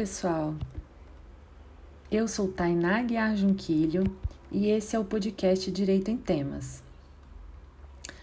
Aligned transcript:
Pessoal! 0.00 0.54
Eu 2.10 2.26
sou 2.26 2.48
Tainá 2.48 3.02
Guiar 3.02 3.36
Junquilho 3.36 4.04
e 4.50 4.68
esse 4.68 4.96
é 4.96 4.98
o 4.98 5.04
podcast 5.04 5.70
Direito 5.70 6.10
em 6.10 6.16
Temas. 6.16 6.82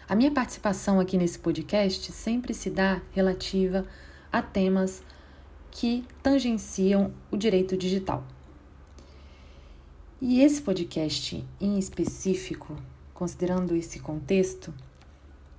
A 0.09 0.15
minha 0.15 0.31
participação 0.31 0.99
aqui 0.99 1.19
nesse 1.19 1.37
podcast 1.37 2.11
sempre 2.11 2.55
se 2.55 2.71
dá 2.71 2.99
relativa 3.11 3.85
a 4.31 4.41
temas 4.41 5.03
que 5.69 6.03
tangenciam 6.23 7.13
o 7.29 7.37
direito 7.37 7.77
digital. 7.77 8.25
E 10.19 10.41
esse 10.41 10.63
podcast 10.63 11.45
em 11.61 11.77
específico, 11.77 12.75
considerando 13.13 13.75
esse 13.75 13.99
contexto, 13.99 14.73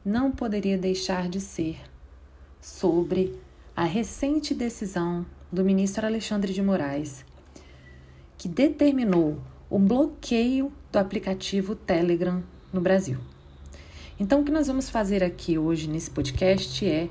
não 0.04 0.32
poderia 0.32 0.76
deixar 0.76 1.28
de 1.28 1.40
ser 1.40 1.78
sobre 2.60 3.38
a 3.76 3.84
recente 3.84 4.52
decisão 4.52 5.24
do 5.50 5.64
ministro 5.64 6.06
Alexandre 6.06 6.52
de 6.52 6.62
Moraes, 6.62 7.24
que 8.36 8.48
determinou 8.48 9.38
o 9.70 9.78
bloqueio 9.78 10.72
do 10.92 10.98
aplicativo 10.98 11.74
Telegram 11.74 12.42
no 12.72 12.80
Brasil. 12.80 13.18
Então, 14.20 14.40
o 14.40 14.44
que 14.44 14.50
nós 14.52 14.66
vamos 14.66 14.90
fazer 14.90 15.22
aqui 15.22 15.58
hoje 15.58 15.88
nesse 15.88 16.10
podcast 16.10 16.86
é 16.86 17.08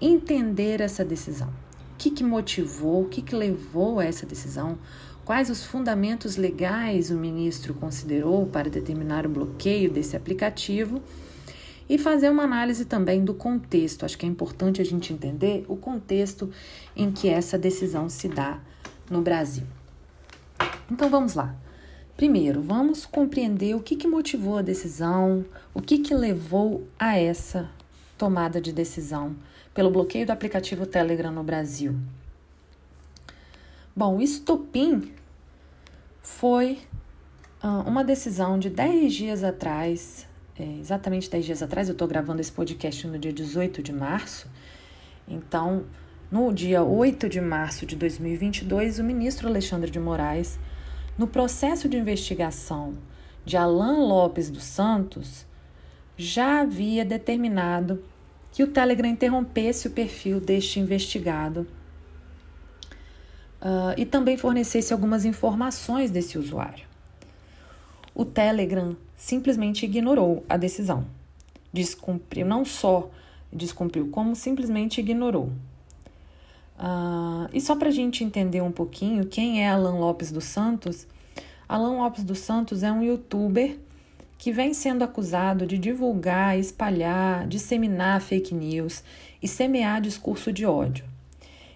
entender 0.00 0.80
essa 0.80 1.04
decisão. 1.04 1.48
O 1.48 1.96
que, 1.98 2.10
que 2.10 2.24
motivou, 2.24 3.02
o 3.02 3.08
que, 3.08 3.22
que 3.22 3.34
levou 3.34 3.98
a 3.98 4.04
essa 4.04 4.26
decisão, 4.26 4.78
quais 5.24 5.50
os 5.50 5.64
fundamentos 5.64 6.36
legais 6.36 7.10
o 7.10 7.14
ministro 7.16 7.74
considerou 7.74 8.46
para 8.46 8.70
determinar 8.70 9.26
o 9.26 9.30
bloqueio 9.30 9.90
desse 9.90 10.16
aplicativo 10.16 11.02
e 11.90 11.98
fazer 11.98 12.30
uma 12.30 12.44
análise 12.44 12.84
também 12.84 13.24
do 13.24 13.34
contexto. 13.34 14.04
Acho 14.04 14.16
que 14.16 14.24
é 14.24 14.28
importante 14.28 14.80
a 14.80 14.84
gente 14.84 15.12
entender 15.12 15.64
o 15.66 15.76
contexto 15.76 16.48
em 16.94 17.10
que 17.10 17.28
essa 17.28 17.58
decisão 17.58 18.08
se 18.08 18.28
dá 18.28 18.60
no 19.10 19.20
Brasil. 19.20 19.64
Então 20.88 21.10
vamos 21.10 21.34
lá. 21.34 21.52
Primeiro, 22.16 22.62
vamos 22.62 23.04
compreender 23.04 23.74
o 23.74 23.80
que, 23.80 23.96
que 23.96 24.06
motivou 24.06 24.58
a 24.58 24.62
decisão, 24.62 25.44
o 25.74 25.82
que, 25.82 25.98
que 25.98 26.14
levou 26.14 26.86
a 26.96 27.18
essa 27.18 27.68
tomada 28.16 28.60
de 28.60 28.72
decisão 28.72 29.34
pelo 29.74 29.90
bloqueio 29.90 30.24
do 30.24 30.30
aplicativo 30.30 30.86
Telegram 30.86 31.32
no 31.32 31.42
Brasil. 31.42 31.96
Bom, 33.96 34.18
o 34.18 34.22
estopim 34.22 35.12
foi 36.22 36.78
uh, 37.64 37.88
uma 37.88 38.04
decisão 38.04 38.60
de 38.60 38.70
10 38.70 39.12
dias 39.12 39.42
atrás 39.42 40.29
é, 40.60 40.78
exatamente 40.78 41.30
10 41.30 41.44
dias 41.46 41.62
atrás, 41.62 41.88
eu 41.88 41.94
estou 41.94 42.06
gravando 42.06 42.38
esse 42.38 42.52
podcast 42.52 43.06
no 43.06 43.18
dia 43.18 43.32
18 43.32 43.82
de 43.82 43.94
março. 43.94 44.46
Então, 45.26 45.84
no 46.30 46.52
dia 46.52 46.82
8 46.82 47.30
de 47.30 47.40
março 47.40 47.86
de 47.86 47.96
2022, 47.96 48.98
o 48.98 49.04
ministro 49.04 49.48
Alexandre 49.48 49.90
de 49.90 49.98
Moraes, 49.98 50.58
no 51.16 51.26
processo 51.26 51.88
de 51.88 51.96
investigação 51.96 52.92
de 53.42 53.56
Alain 53.56 54.00
Lopes 54.06 54.50
dos 54.50 54.64
Santos, 54.64 55.46
já 56.14 56.60
havia 56.60 57.06
determinado 57.06 58.04
que 58.52 58.62
o 58.62 58.66
Telegram 58.66 59.08
interrompesse 59.08 59.88
o 59.88 59.90
perfil 59.90 60.40
deste 60.40 60.78
investigado 60.78 61.66
uh, 63.62 63.94
e 63.96 64.04
também 64.04 64.36
fornecesse 64.36 64.92
algumas 64.92 65.24
informações 65.24 66.10
desse 66.10 66.36
usuário. 66.36 66.89
O 68.20 68.24
Telegram 68.26 68.94
simplesmente 69.16 69.86
ignorou 69.86 70.44
a 70.46 70.58
decisão. 70.58 71.06
Descumpriu, 71.72 72.44
não 72.44 72.66
só 72.66 73.08
descumpriu, 73.50 74.08
como 74.08 74.36
simplesmente 74.36 75.00
ignorou. 75.00 75.50
Uh, 76.78 77.48
e 77.50 77.62
só 77.62 77.74
para 77.74 77.88
a 77.88 77.90
gente 77.90 78.22
entender 78.22 78.60
um 78.60 78.70
pouquinho 78.70 79.24
quem 79.24 79.64
é 79.64 79.70
Alan 79.70 79.98
Lopes 79.98 80.30
dos 80.30 80.44
Santos, 80.44 81.06
Alan 81.66 81.96
Lopes 81.96 82.22
dos 82.22 82.40
Santos 82.40 82.82
é 82.82 82.92
um 82.92 83.02
youtuber 83.02 83.78
que 84.36 84.52
vem 84.52 84.74
sendo 84.74 85.02
acusado 85.02 85.66
de 85.66 85.78
divulgar, 85.78 86.58
espalhar, 86.58 87.48
disseminar 87.48 88.20
fake 88.20 88.54
news 88.54 89.02
e 89.42 89.48
semear 89.48 89.98
discurso 89.98 90.52
de 90.52 90.66
ódio. 90.66 91.06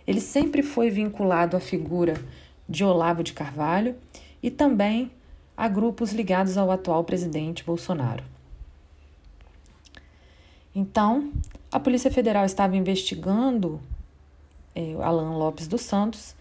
Ele 0.06 0.20
sempre 0.20 0.62
foi 0.62 0.90
vinculado 0.90 1.56
à 1.56 1.60
figura 1.60 2.22
de 2.68 2.84
Olavo 2.84 3.22
de 3.22 3.32
Carvalho 3.32 3.96
e 4.42 4.50
também 4.50 5.10
a 5.56 5.68
grupos 5.68 6.12
ligados 6.12 6.56
ao 6.56 6.70
atual 6.70 7.04
presidente 7.04 7.64
Bolsonaro. 7.64 8.24
Então, 10.74 11.30
a 11.70 11.78
Polícia 11.78 12.10
Federal 12.10 12.44
estava 12.44 12.76
investigando 12.76 13.80
eh, 14.74 14.96
Alan 15.00 15.36
Lopes 15.36 15.68
dos 15.68 15.82
Santos, 15.82 16.34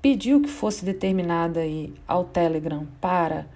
pediu 0.00 0.40
que 0.40 0.48
fosse 0.48 0.84
determinada 0.84 1.60
aí 1.60 1.92
ao 2.08 2.24
Telegram 2.24 2.86
para 3.00 3.46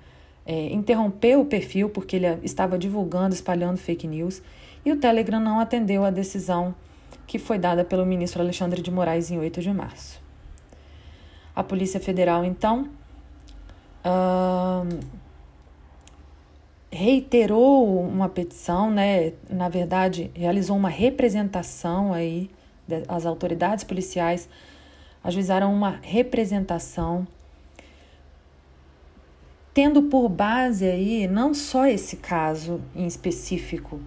eh, 0.45 0.67
interromper 0.73 1.39
o 1.39 1.45
perfil, 1.47 1.89
porque 1.89 2.17
ele 2.17 2.27
estava 2.43 2.79
divulgando, 2.79 3.35
espalhando 3.35 3.79
fake 3.79 4.07
news, 4.07 4.43
e 4.85 4.93
o 4.93 4.97
Telegram 4.97 5.41
não 5.41 5.59
atendeu 5.59 6.05
à 6.05 6.11
decisão 6.11 6.75
que 7.27 7.39
foi 7.39 7.59
dada 7.59 7.85
pelo 7.85 8.05
ministro 8.05 8.43
Alexandre 8.43 8.83
de 8.83 8.91
Moraes 8.91 9.31
em 9.31 9.39
8 9.39 9.61
de 9.63 9.73
março. 9.73 10.21
A 11.55 11.63
Polícia 11.63 12.01
Federal, 12.01 12.45
então, 12.45 12.89
reiterou 16.91 18.01
uma 18.01 18.29
petição, 18.29 18.91
né? 18.91 19.33
Na 19.49 19.69
verdade, 19.69 20.31
realizou 20.35 20.77
uma 20.77 20.89
representação 20.89 22.13
aí, 22.13 22.51
as 23.09 23.25
autoridades 23.25 23.85
policiais 23.85 24.49
ajuizaram 25.23 25.73
uma 25.73 25.99
representação 26.03 27.27
tendo 29.73 30.03
por 30.05 30.29
base 30.29 30.85
aí 30.85 31.29
não 31.29 31.55
só 31.55 31.87
esse 31.87 32.17
caso 32.17 32.81
em 32.95 33.07
específico 33.07 34.01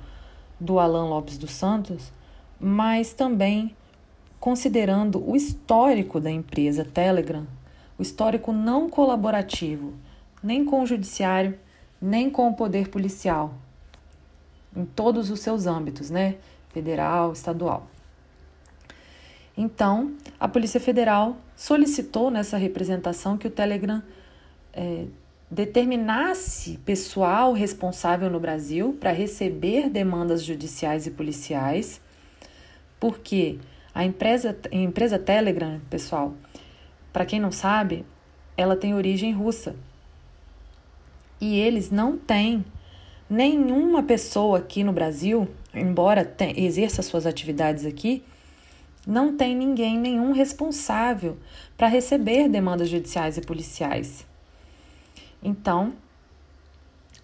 do 0.59 0.79
Alan 0.79 1.05
Lopes 1.05 1.37
dos 1.37 1.51
Santos, 1.51 2.11
mas 2.59 3.13
também 3.13 3.75
considerando 4.39 5.23
o 5.25 5.35
histórico 5.35 6.19
da 6.19 6.29
empresa 6.29 6.83
Telegram 6.83 7.47
o 7.97 8.01
histórico 8.01 8.51
não 8.51 8.89
colaborativo, 8.89 9.93
nem 10.41 10.65
com 10.65 10.81
o 10.81 10.85
judiciário, 10.85 11.57
nem 12.01 12.29
com 12.29 12.49
o 12.49 12.53
poder 12.53 12.89
policial, 12.89 13.53
em 14.75 14.85
todos 14.85 15.29
os 15.29 15.39
seus 15.39 15.65
âmbitos, 15.65 16.09
né? 16.09 16.35
Federal, 16.69 17.31
estadual. 17.31 17.87
Então, 19.55 20.13
a 20.39 20.47
Polícia 20.47 20.79
Federal 20.79 21.37
solicitou 21.55 22.31
nessa 22.31 22.57
representação 22.57 23.37
que 23.37 23.47
o 23.47 23.51
Telegram 23.51 24.01
é, 24.73 25.05
determinasse 25.49 26.79
pessoal 26.79 27.53
responsável 27.53 28.29
no 28.29 28.39
Brasil 28.39 28.97
para 28.99 29.11
receber 29.11 29.89
demandas 29.89 30.43
judiciais 30.43 31.05
e 31.05 31.11
policiais, 31.11 32.01
porque 32.99 33.59
a 33.93 34.03
empresa, 34.03 34.57
a 34.71 34.75
empresa 34.75 35.19
Telegram, 35.19 35.79
pessoal, 35.91 36.33
para 37.13 37.25
quem 37.25 37.39
não 37.39 37.51
sabe, 37.51 38.03
ela 38.57 38.75
tem 38.75 38.95
origem 38.95 39.31
russa. 39.31 39.75
E 41.39 41.59
eles 41.59 41.91
não 41.91 42.17
têm 42.17 42.65
nenhuma 43.29 44.01
pessoa 44.01 44.57
aqui 44.57 44.83
no 44.83 44.91
Brasil, 44.91 45.47
embora 45.73 46.35
exerça 46.55 47.03
suas 47.03 47.25
atividades 47.25 47.85
aqui, 47.85 48.23
não 49.05 49.35
tem 49.35 49.55
ninguém, 49.55 49.97
nenhum 49.97 50.31
responsável 50.31 51.37
para 51.77 51.87
receber 51.87 52.47
demandas 52.47 52.89
judiciais 52.89 53.37
e 53.37 53.41
policiais. 53.41 54.25
Então, 55.41 55.93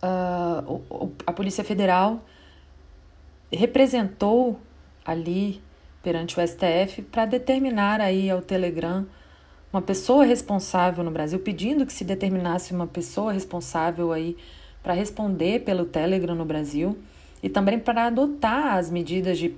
uh, 0.03 1.11
a 1.25 1.31
Polícia 1.31 1.63
Federal 1.63 2.23
representou 3.51 4.59
ali 5.05 5.61
perante 6.03 6.39
o 6.39 6.45
STF 6.45 7.01
para 7.03 7.25
determinar 7.25 8.01
aí 8.01 8.29
ao 8.29 8.41
Telegram 8.41 9.07
uma 9.71 9.81
pessoa 9.81 10.25
responsável 10.25 11.03
no 11.03 11.11
Brasil, 11.11 11.39
pedindo 11.39 11.85
que 11.85 11.93
se 11.93 12.03
determinasse 12.03 12.73
uma 12.73 12.87
pessoa 12.87 13.31
responsável 13.31 14.11
aí 14.11 14.35
para 14.81 14.93
responder 14.93 15.63
pelo 15.63 15.85
Telegram 15.85 16.33
no 16.33 16.45
Brasil 16.45 16.97
e 17.43 17.49
também 17.49 17.77
para 17.77 18.05
adotar 18.05 18.77
as 18.77 18.89
medidas 18.89 19.37
de, 19.37 19.53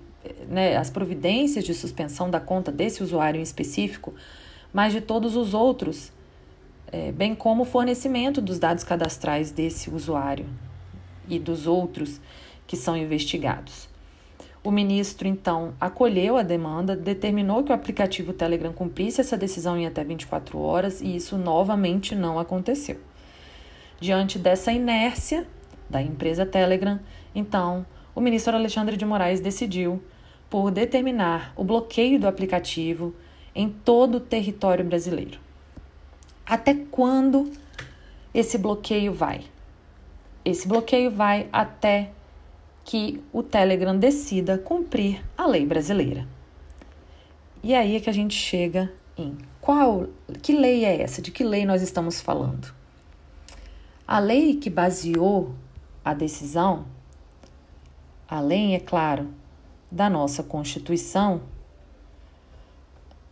né, 0.49 0.75
as 0.75 0.89
providências 0.89 1.63
de 1.63 1.73
suspensão 1.73 2.29
da 2.29 2.39
conta 2.39 2.71
desse 2.71 3.01
usuário 3.01 3.39
em 3.39 3.43
específico, 3.43 4.13
mas 4.73 4.91
de 4.91 4.99
todos 4.99 5.35
os 5.35 5.53
outros, 5.53 6.11
é, 6.91 7.11
bem 7.11 7.33
como 7.33 7.63
o 7.63 7.65
fornecimento 7.65 8.41
dos 8.41 8.59
dados 8.59 8.83
cadastrais 8.83 9.51
desse 9.51 9.89
usuário 9.89 10.45
e 11.27 11.39
dos 11.39 11.67
outros 11.67 12.19
que 12.67 12.75
são 12.75 12.97
investigados. 12.97 13.90
O 14.63 14.69
ministro, 14.69 15.27
então, 15.27 15.73
acolheu 15.81 16.37
a 16.37 16.43
demanda, 16.43 16.95
determinou 16.95 17.63
que 17.63 17.71
o 17.71 17.75
aplicativo 17.75 18.31
Telegram 18.31 18.71
cumprisse 18.71 19.19
essa 19.19 19.35
decisão 19.35 19.75
em 19.75 19.87
até 19.87 20.03
24 20.03 20.59
horas 20.59 21.01
e 21.01 21.15
isso 21.15 21.35
novamente 21.35 22.13
não 22.13 22.37
aconteceu. 22.37 22.99
Diante 23.99 24.37
dessa 24.37 24.71
inércia 24.71 25.47
da 25.89 25.99
empresa 25.99 26.45
Telegram, 26.45 26.99
então, 27.33 27.85
o 28.13 28.21
ministro 28.21 28.55
Alexandre 28.55 28.95
de 28.95 29.05
Moraes 29.05 29.39
decidiu 29.39 30.01
por 30.47 30.69
determinar 30.69 31.53
o 31.55 31.63
bloqueio 31.63 32.19
do 32.19 32.27
aplicativo 32.27 33.15
em 33.55 33.67
todo 33.67 34.15
o 34.15 34.19
território 34.19 34.85
brasileiro. 34.85 35.39
Até 36.45 36.75
quando 36.75 37.51
esse 38.33 38.57
bloqueio 38.59 39.11
vai? 39.13 39.41
Esse 40.45 40.67
bloqueio 40.67 41.09
vai 41.09 41.47
até 41.51 42.11
que 42.83 43.21
o 43.31 43.43
Telegram 43.43 43.97
decida 43.97 44.57
cumprir 44.57 45.23
a 45.37 45.45
lei 45.45 45.65
brasileira. 45.65 46.27
E 47.63 47.75
aí 47.75 47.95
é 47.95 47.99
que 47.99 48.09
a 48.09 48.13
gente 48.13 48.35
chega 48.35 48.91
em 49.17 49.37
qual, 49.59 50.07
que 50.41 50.51
lei 50.53 50.83
é 50.83 51.01
essa? 51.01 51.21
De 51.21 51.31
que 51.31 51.43
lei 51.43 51.65
nós 51.65 51.81
estamos 51.81 52.19
falando? 52.19 52.73
A 54.07 54.17
lei 54.17 54.55
que 54.55 54.69
baseou 54.69 55.53
a 56.03 56.13
decisão, 56.13 56.85
além, 58.27 58.73
é 58.75 58.79
claro, 58.79 59.29
da 59.89 60.09
nossa 60.09 60.41
Constituição, 60.41 61.43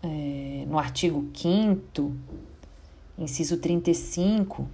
é, 0.03 0.65
no 0.67 0.77
artigo 0.77 1.27
5, 1.33 2.15
inciso 3.17 3.57
35, 3.57 4.67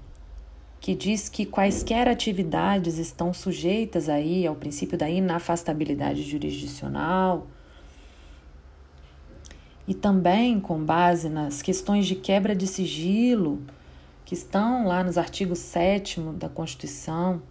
que 0.86 0.94
diz 0.94 1.30
que 1.30 1.48
quaisquer 1.48 2.08
atividades 2.08 3.00
estão 3.00 3.34
sujeitas 3.34 4.08
aí 4.08 4.46
ao 4.46 4.56
princípio 4.56 4.96
da 4.96 5.10
inafastabilidade 5.10 6.22
jurisdicional, 6.22 7.48
e 9.88 9.96
também 9.96 10.60
com 10.60 10.78
base 10.78 11.28
nas 11.28 11.64
questões 11.64 12.06
de 12.06 12.14
quebra 12.14 12.56
de 12.56 12.68
sigilo 12.68 13.64
que 14.26 14.36
estão 14.36 14.86
lá 14.86 15.04
nos 15.04 15.18
artigos 15.18 15.58
7 15.58 16.22
da 16.38 16.50
Constituição. 16.50 17.42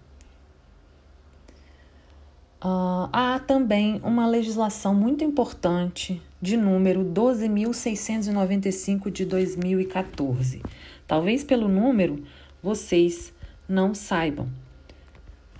Uh, 2.64 3.10
há 3.12 3.40
também 3.44 4.00
uma 4.04 4.28
legislação 4.28 4.94
muito 4.94 5.24
importante 5.24 6.22
de 6.40 6.56
número 6.56 7.04
12.695 7.04 9.10
de 9.10 9.24
2014. 9.24 10.62
Talvez 11.04 11.42
pelo 11.42 11.66
número 11.66 12.22
vocês 12.64 13.30
não 13.68 13.94
saibam, 13.94 14.48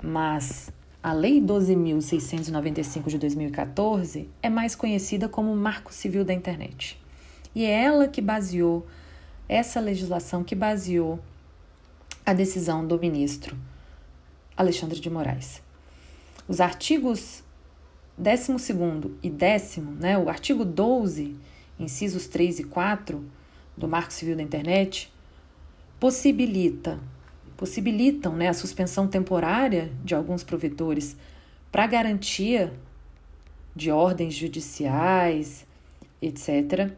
mas 0.02 0.72
a 1.02 1.12
Lei 1.12 1.38
12.695 1.38 3.08
de 3.08 3.18
2014 3.18 4.30
é 4.42 4.48
mais 4.48 4.74
conhecida 4.74 5.28
como 5.28 5.54
Marco 5.54 5.92
Civil 5.92 6.24
da 6.24 6.32
Internet. 6.32 6.98
E 7.54 7.62
é 7.62 7.84
ela 7.84 8.08
que 8.08 8.22
baseou, 8.22 8.86
essa 9.46 9.80
legislação 9.80 10.42
que 10.42 10.54
baseou 10.54 11.20
a 12.24 12.32
decisão 12.32 12.86
do 12.86 12.98
ministro 12.98 13.54
Alexandre 14.56 14.98
de 14.98 15.10
Moraes. 15.10 15.60
Os 16.48 16.58
artigos 16.58 17.44
12 18.16 18.56
e 19.22 19.28
10, 19.28 19.76
né, 20.00 20.16
o 20.16 20.30
artigo 20.30 20.64
12, 20.64 21.36
incisos 21.78 22.28
3 22.28 22.60
e 22.60 22.64
4 22.64 23.22
do 23.76 23.86
Marco 23.86 24.10
Civil 24.10 24.36
da 24.36 24.42
Internet, 24.42 25.12
possibilita 26.04 27.00
possibilitam 27.56 28.36
né, 28.36 28.48
a 28.48 28.52
suspensão 28.52 29.08
temporária 29.08 29.90
de 30.04 30.14
alguns 30.14 30.44
provedores 30.44 31.16
para 31.72 31.86
garantia 31.86 32.74
de 33.74 33.90
ordens 33.90 34.34
judiciais, 34.34 35.64
etc., 36.20 36.92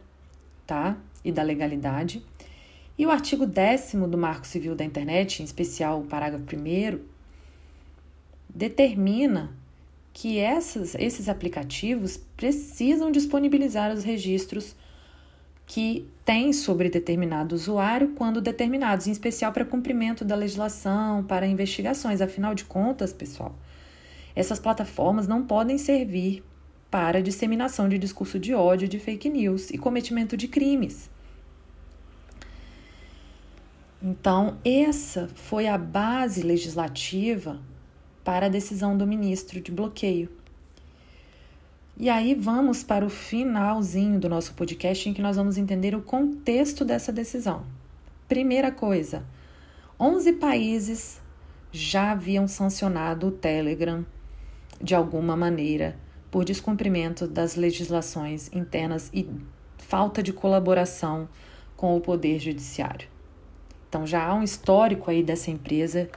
tá? 0.65 0.97
E 1.23 1.31
da 1.31 1.41
legalidade. 1.41 2.21
E 2.97 3.05
o 3.05 3.09
artigo 3.09 3.45
10 3.45 3.93
do 4.09 4.17
Marco 4.17 4.45
Civil 4.45 4.75
da 4.75 4.83
Internet, 4.83 5.41
em 5.41 5.45
especial 5.45 6.01
o 6.01 6.05
parágrafo 6.05 6.43
1, 6.43 6.99
determina 8.49 9.55
que 10.11 10.37
essas, 10.37 10.95
esses 10.95 11.29
aplicativos 11.29 12.17
precisam 12.35 13.09
disponibilizar 13.09 13.89
os 13.93 14.03
registros 14.03 14.75
que 15.67 16.09
tem 16.23 16.53
sobre 16.53 16.89
determinado 16.89 17.53
usuário 17.53 18.13
quando 18.15 18.41
determinados, 18.41 19.05
em 19.05 19.11
especial 19.11 19.51
para 19.51 19.65
cumprimento 19.65 20.23
da 20.23 20.33
legislação, 20.33 21.23
para 21.25 21.45
investigações. 21.45 22.21
Afinal 22.21 22.55
de 22.55 22.63
contas, 22.63 23.11
pessoal, 23.11 23.53
essas 24.33 24.59
plataformas 24.59 25.27
não 25.27 25.45
podem 25.45 25.77
servir 25.77 26.41
para 26.89 27.21
disseminação 27.21 27.89
de 27.89 27.99
discurso 27.99 28.39
de 28.39 28.53
ódio, 28.53 28.87
de 28.87 28.97
fake 28.97 29.29
news 29.29 29.69
e 29.69 29.77
cometimento 29.77 30.37
de 30.37 30.47
crimes. 30.47 31.09
Então, 34.01 34.57
essa 34.63 35.27
foi 35.35 35.67
a 35.67 35.77
base 35.77 36.43
legislativa 36.43 37.59
para 38.23 38.45
a 38.45 38.49
decisão 38.49 38.97
do 38.97 39.05
ministro 39.05 39.59
de 39.59 39.71
bloqueio. 39.71 40.29
E 41.99 42.11
aí 42.11 42.35
vamos 42.35 42.83
para 42.83 43.03
o 43.03 43.09
finalzinho 43.09 44.19
do 44.19 44.29
nosso 44.29 44.53
podcast 44.53 45.09
em 45.09 45.13
que 45.15 45.21
nós 45.21 45.35
vamos 45.35 45.57
entender 45.57 45.95
o 45.95 46.01
contexto 46.01 46.85
dessa 46.85 47.11
decisão. 47.11 47.65
Primeira 48.27 48.71
coisa, 48.71 49.25
11 49.99 50.33
países 50.33 51.19
já 51.71 52.11
haviam 52.11 52.47
sancionado 52.47 53.27
o 53.27 53.31
Telegram 53.31 54.05
de 54.79 54.93
alguma 54.93 55.35
maneira 55.35 55.97
por 56.29 56.45
descumprimento 56.45 57.25
das 57.25 57.55
legislações 57.55 58.47
internas 58.53 59.09
e 59.11 59.27
falta 59.79 60.21
de 60.21 60.31
colaboração 60.31 61.27
com 61.75 61.97
o 61.97 62.01
poder 62.01 62.37
judiciário. 62.37 63.07
Então 63.89 64.05
já 64.05 64.23
há 64.23 64.35
um 64.35 64.43
histórico 64.43 65.09
aí 65.09 65.23
dessa 65.23 65.49
empresa 65.49 66.07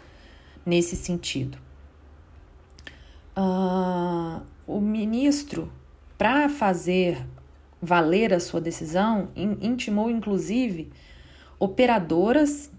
nesse 0.66 0.94
sentido. 0.94 1.56
Uh, 3.34 4.42
o 4.76 4.80
ministro, 4.80 5.70
para 6.16 6.48
fazer 6.48 7.26
valer 7.82 8.32
a 8.32 8.40
sua 8.40 8.60
decisão, 8.60 9.28
intimou 9.34 10.10
inclusive 10.10 10.90
operadoras, 11.58 12.70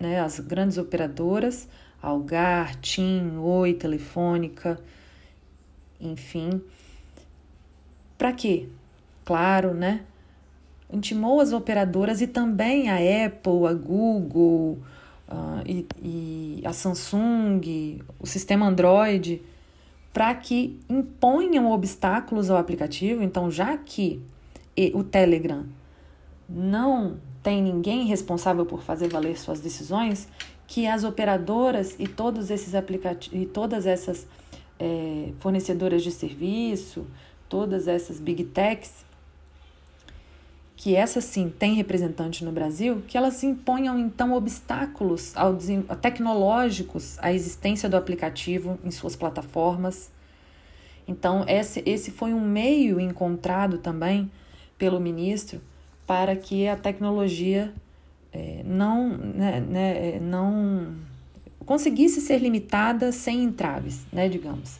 né, 0.00 0.20
as 0.20 0.40
grandes 0.40 0.78
operadoras, 0.78 1.68
Algar, 2.02 2.76
TIM, 2.76 3.36
Oi, 3.38 3.74
Telefônica, 3.74 4.78
enfim. 6.00 6.60
Para 8.16 8.32
quê? 8.32 8.68
Claro, 9.24 9.74
né? 9.74 10.02
Intimou 10.92 11.40
as 11.40 11.52
operadoras 11.52 12.20
e 12.20 12.26
também 12.26 12.88
a 12.88 13.26
Apple, 13.26 13.66
a 13.66 13.72
Google 13.72 14.78
uh, 15.28 15.62
e, 15.66 15.86
e 16.00 16.62
a 16.64 16.72
Samsung, 16.72 18.00
o 18.20 18.26
sistema 18.26 18.66
Android 18.66 19.42
para 20.16 20.34
que 20.34 20.80
imponham 20.88 21.70
obstáculos 21.70 22.48
ao 22.48 22.56
aplicativo. 22.56 23.22
Então, 23.22 23.50
já 23.50 23.76
que 23.76 24.18
o 24.94 25.04
Telegram 25.04 25.66
não 26.48 27.18
tem 27.42 27.62
ninguém 27.62 28.06
responsável 28.06 28.64
por 28.64 28.80
fazer 28.82 29.08
valer 29.08 29.38
suas 29.38 29.60
decisões, 29.60 30.26
que 30.66 30.86
as 30.86 31.04
operadoras 31.04 31.96
e 31.98 32.08
todos 32.08 32.50
esses 32.50 32.74
aplicativos 32.74 33.42
e 33.42 33.44
todas 33.44 33.84
essas 33.84 34.26
é, 34.80 35.32
fornecedoras 35.38 36.02
de 36.02 36.10
serviço, 36.10 37.06
todas 37.46 37.86
essas 37.86 38.18
big 38.18 38.42
techs, 38.44 39.04
que 40.76 40.94
essas 40.94 41.24
sim 41.24 41.48
têm 41.48 41.74
representante 41.74 42.44
no 42.44 42.52
Brasil, 42.52 43.02
que 43.08 43.16
elas 43.16 43.42
imponham 43.42 43.98
então 43.98 44.34
obstáculos 44.34 45.32
tecnológicos 46.02 47.18
à 47.18 47.32
existência 47.32 47.88
do 47.88 47.96
aplicativo 47.96 48.78
em 48.84 48.90
suas 48.90 49.16
plataformas. 49.16 50.10
Então, 51.08 51.44
esse, 51.48 51.82
esse 51.86 52.10
foi 52.10 52.34
um 52.34 52.40
meio 52.40 53.00
encontrado 53.00 53.78
também 53.78 54.30
pelo 54.76 55.00
ministro 55.00 55.60
para 56.06 56.36
que 56.36 56.68
a 56.68 56.76
tecnologia 56.76 57.72
é, 58.32 58.60
não, 58.62 59.16
né, 59.16 59.60
né, 59.60 60.16
é, 60.16 60.20
não 60.20 60.94
conseguisse 61.64 62.20
ser 62.20 62.38
limitada 62.38 63.10
sem 63.12 63.42
entraves, 63.42 64.04
né, 64.12 64.28
digamos. 64.28 64.78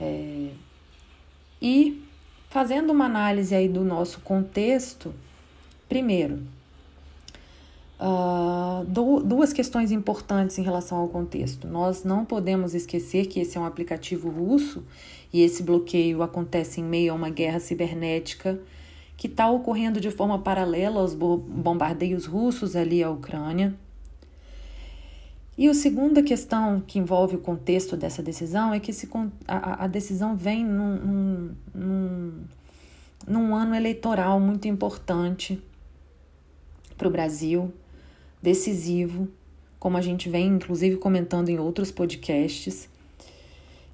É, 0.00 0.48
e 1.60 2.05
fazendo 2.48 2.90
uma 2.90 3.06
análise 3.06 3.54
aí 3.54 3.68
do 3.68 3.84
nosso 3.84 4.20
contexto, 4.20 5.14
primeiro, 5.88 6.40
Uh, 7.98 8.84
duas 9.24 9.54
questões 9.54 9.90
importantes 9.90 10.58
em 10.58 10.62
relação 10.62 10.98
ao 10.98 11.08
contexto. 11.08 11.66
Nós 11.66 12.04
não 12.04 12.26
podemos 12.26 12.74
esquecer 12.74 13.24
que 13.24 13.40
esse 13.40 13.56
é 13.56 13.60
um 13.60 13.64
aplicativo 13.64 14.28
russo 14.28 14.84
e 15.32 15.40
esse 15.40 15.62
bloqueio 15.62 16.22
acontece 16.22 16.82
em 16.82 16.84
meio 16.84 17.12
a 17.12 17.16
uma 17.16 17.30
guerra 17.30 17.58
cibernética 17.58 18.60
que 19.16 19.26
está 19.26 19.50
ocorrendo 19.50 19.98
de 19.98 20.10
forma 20.10 20.38
paralela 20.38 21.00
aos 21.00 21.14
bombardeios 21.14 22.26
russos 22.26 22.76
ali 22.76 23.02
à 23.02 23.08
Ucrânia. 23.08 23.74
E 25.58 25.68
a 25.68 25.74
segunda 25.74 26.22
questão 26.22 26.82
que 26.86 26.98
envolve 26.98 27.36
o 27.36 27.38
contexto 27.38 27.96
dessa 27.96 28.22
decisão 28.22 28.74
é 28.74 28.80
que 28.80 28.90
esse, 28.90 29.08
a, 29.48 29.84
a 29.84 29.86
decisão 29.86 30.36
vem 30.36 30.62
num, 30.62 31.54
num, 31.74 32.44
num, 33.26 33.54
ano 33.54 33.74
eleitoral 33.74 34.38
muito 34.38 34.68
importante 34.68 35.58
para 36.98 37.08
o 37.08 37.10
Brasil 37.10 37.72
decisivo, 38.42 39.28
como 39.80 39.96
a 39.96 40.02
gente 40.02 40.28
vem 40.28 40.46
inclusive 40.46 40.96
comentando 40.96 41.48
em 41.48 41.58
outros 41.58 41.90
podcasts. 41.90 42.86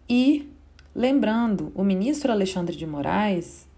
E 0.08 0.50
lembrando, 0.92 1.70
o 1.76 1.84
ministro 1.84 2.32
Alexandre 2.32 2.74
de 2.74 2.86
Moraes, 2.86 3.68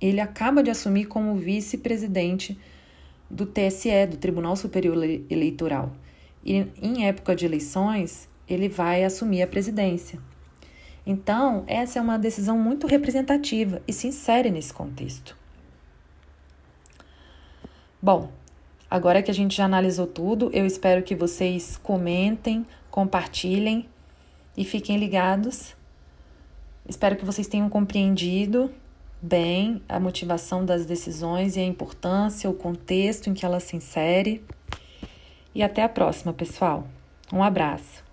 ele 0.00 0.20
acaba 0.20 0.64
de 0.64 0.70
assumir 0.70 1.04
como 1.04 1.36
vice-presidente 1.36 2.58
do 3.30 3.46
TSE, 3.46 4.06
do 4.10 4.16
Tribunal 4.16 4.56
Superior 4.56 4.96
Eleitoral. 5.30 5.92
E 6.44 6.66
em 6.80 7.06
época 7.06 7.34
de 7.34 7.46
eleições, 7.46 8.28
ele 8.48 8.68
vai 8.68 9.04
assumir 9.04 9.42
a 9.42 9.46
presidência. 9.46 10.18
Então, 11.06 11.64
essa 11.66 11.98
é 11.98 12.02
uma 12.02 12.18
decisão 12.18 12.58
muito 12.58 12.86
representativa 12.86 13.82
e 13.86 13.92
se 13.92 14.06
insere 14.06 14.50
nesse 14.50 14.72
contexto. 14.72 15.36
Bom, 18.00 18.30
agora 18.90 19.22
que 19.22 19.30
a 19.30 19.34
gente 19.34 19.56
já 19.56 19.64
analisou 19.64 20.06
tudo, 20.06 20.50
eu 20.52 20.66
espero 20.66 21.02
que 21.02 21.14
vocês 21.14 21.78
comentem, 21.82 22.66
compartilhem 22.90 23.88
e 24.56 24.64
fiquem 24.64 24.98
ligados. 24.98 25.74
Espero 26.86 27.16
que 27.16 27.24
vocês 27.24 27.46
tenham 27.46 27.68
compreendido 27.68 28.70
bem 29.20 29.80
a 29.88 29.98
motivação 29.98 30.66
das 30.66 30.84
decisões 30.84 31.56
e 31.56 31.60
a 31.60 31.64
importância, 31.64 32.48
o 32.48 32.52
contexto 32.54 33.30
em 33.30 33.34
que 33.34 33.44
ela 33.44 33.58
se 33.58 33.74
insere. 33.74 34.44
E 35.54 35.62
até 35.62 35.82
a 35.82 35.88
próxima, 35.88 36.32
pessoal. 36.32 36.84
Um 37.32 37.42
abraço. 37.42 38.03